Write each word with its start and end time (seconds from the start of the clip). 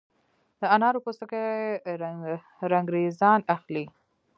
د 0.59 0.61
انارو 0.75 1.03
پوستکي 1.05 1.45
رنګریزان 2.73 3.39
اخلي؟ 3.55 3.85